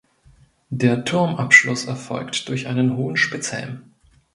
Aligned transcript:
Der 0.71 1.05
Turmabschluss 1.05 1.85
erfolgt 1.85 2.49
durch 2.49 2.65
einen 2.65 2.97
hohen 2.97 3.17
Spitzhelm. 3.17 3.91